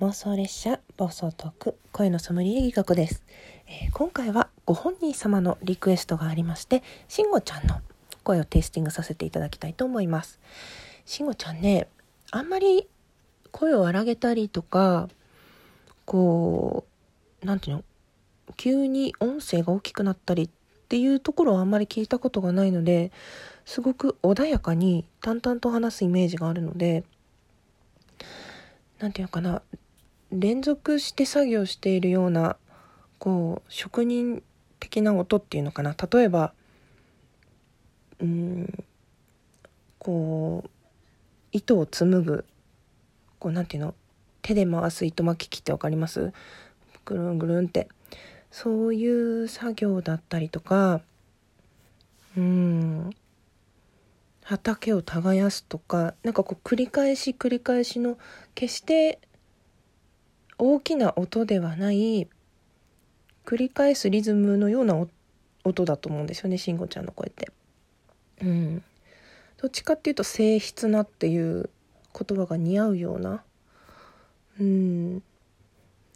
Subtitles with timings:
[0.00, 3.22] 妄想列車暴走トーク声のソムリエ技学です、
[3.66, 7.82] えー今回はご本人様のリクエストがありましてしんごちゃんの
[8.22, 10.40] 声をテイスティングさせていただきたいと思います。
[11.04, 11.86] しんごちゃんね
[12.30, 12.88] あんまり
[13.50, 15.10] 声を荒げたりとか
[16.06, 16.86] こ
[17.42, 17.84] うなんていうの？
[18.56, 20.48] 急に音声が大きくなったりっ
[20.88, 23.12] ていうところはあんまり聞いたことがないので
[23.66, 27.04] すごく穏やかに淡々と話すイメージがあるので
[28.98, 29.60] なんていうのかな？
[30.32, 32.56] 連続して作業しているような
[33.18, 34.42] こう職人
[34.78, 35.94] 的な音っていうのかな。
[36.12, 36.52] 例えば
[38.20, 38.84] うん
[39.98, 40.70] こう
[41.52, 42.44] 糸を紡ぐ
[43.38, 43.94] こうなんていうの？
[44.42, 46.32] 手で回す糸巻き機って分かります？
[47.04, 47.88] ぐるんぐるんって。
[48.50, 51.02] そういう作業だったりとか
[52.36, 53.10] うん
[54.42, 58.18] 畑を耕すとかなんかこう繰り返し繰り返しの
[58.56, 59.20] 決して
[60.60, 62.28] 大きな音ではない
[63.46, 64.94] 繰り返すリズムのような
[65.64, 67.50] 音だと思うんですよね慎吾ちゃんの声って。
[68.42, 68.82] うん、
[69.60, 71.70] どっちかっていうと静筆なっていう
[72.18, 73.42] 言葉が似合うような。
[74.60, 75.18] うん、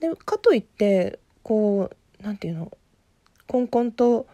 [0.00, 2.72] でかといってこうなんていうの
[3.46, 4.26] コンコンと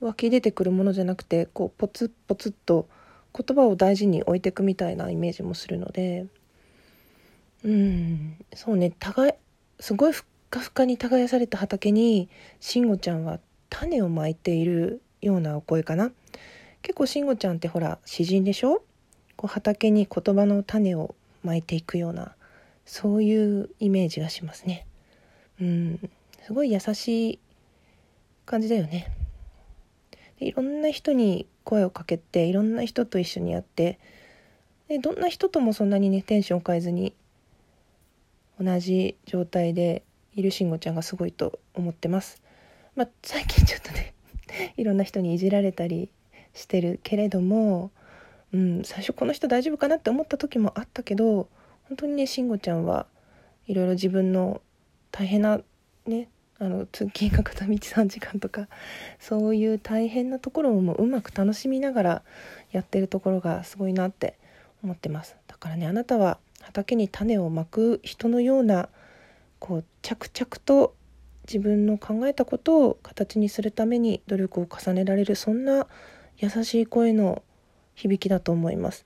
[0.00, 2.88] 湧き出てくるものじゃなくてこうポツッポツッと
[3.36, 6.26] 言葉を大事に置いていくみたいなイメージもするので
[7.64, 9.32] うんそうね互い
[9.80, 12.28] すごいふっかふかに耕された畑に
[12.60, 16.12] 慎吾ちゃんは種をまいているようなお声かな。
[16.82, 18.82] 結構慎吾ちゃんってほら詩人でしょ？
[19.36, 22.34] こう畑に言葉の種をまいていくような
[22.84, 24.86] そういうイメージがしますね。
[25.60, 26.10] うん。
[26.44, 27.38] すごい優しい
[28.46, 29.12] 感じだよね。
[30.38, 33.98] でいろんな人に声をかけていろんな人と一緒にやって
[34.88, 37.12] でどんな人ともそんなにねテンションを変えずに
[38.60, 40.02] 同じ状態で
[40.34, 42.42] いる慎吾ちゃんがすごいと思ってます。
[42.94, 44.14] まあ、最近ちょっとね
[44.76, 46.10] いろんな人にいじられたり
[46.52, 47.90] してるけれども、
[48.52, 51.48] うん、最初この人大丈夫かなって思った時もあったけど
[51.84, 53.06] 本当にね慎吾ちゃんは
[53.66, 54.60] いろいろ自分の
[55.10, 55.60] 大変な
[56.06, 56.28] ね
[56.58, 58.68] あの通勤が片道3時間とか
[59.18, 62.22] そういう大変なところもうまく楽しみながら
[62.72, 64.36] やってるところがすごいなって
[64.82, 68.88] 思ってますだからねあなたは畑に種をまく人のような
[69.58, 70.94] こう着々と
[71.46, 75.86] 自分の考えたことを形にするために努力を重ねられるそんな
[76.38, 77.42] 優しい声の
[77.94, 79.04] 響きだと思います。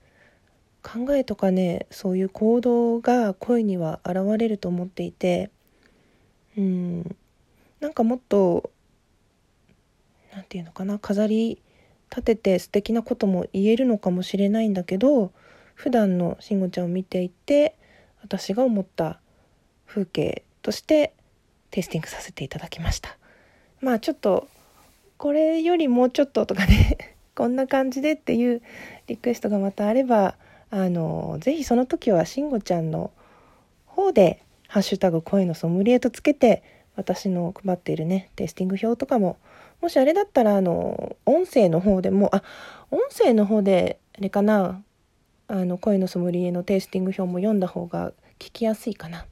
[0.82, 5.50] 考えとかねそういう行動が声には現れると思っていて
[6.59, 7.16] うん
[7.81, 8.70] なんかもっと
[10.32, 11.62] 何て言うのかな飾り
[12.10, 15.32] 立てて素敵なことも言えるのかもしれないんだけど
[15.74, 17.76] 普段の慎吾ちゃんを見ていて
[18.22, 19.20] 私が思った
[19.86, 21.12] 風景として
[21.70, 23.18] テイスティングさせていただきました。
[23.80, 24.48] まあちょっと
[25.18, 28.62] これよりもうちょっととかね こんな感じでっていう
[29.06, 30.36] リクエストがまたあれば
[30.70, 33.10] あのぜひその時は慎吾ちゃんの
[33.86, 36.62] 方で「ハッシュタグ声のソムリエ」とつけて
[36.96, 39.36] 私の配っているねテイスティング表とかも
[39.80, 42.42] もしあれだったらあの音声の方でもあ
[42.90, 44.82] 音声の方であれかな
[45.47, 49.27] あの声のソムリエのテイスティング表も読んだ方が聞きやすいかな。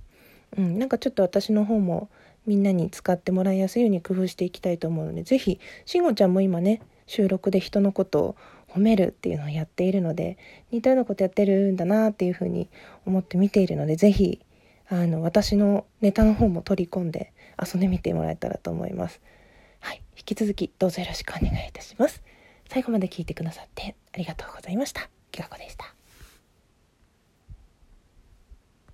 [0.56, 2.10] うん、なんかちょっと私の方も
[2.46, 8.36] みんなに使ってもらいやすいように工夫していきたいと思うので、ぜひ、しんごちゃんも今ね、収録で人のことを
[8.68, 10.36] 褒めるっていうのをやっているので、
[10.70, 12.68] 似たようなことやってるんだなっていうふうに
[13.06, 14.40] 思って見ているので、ぜひ、
[14.88, 19.20] あの、私のネタの方も取り込んで遊んでみてもらえたらと思います。
[19.80, 20.02] はい。
[20.16, 22.22] 引き続きどうぞよろしくお願いいたします。
[22.68, 25.08] 最後まで聞いてくださってありがとうございました。
[25.32, 26.01] きがこでした。